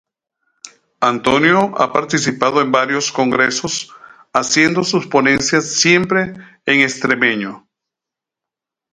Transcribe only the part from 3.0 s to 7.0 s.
congresos haciendo sus ponencias siempre en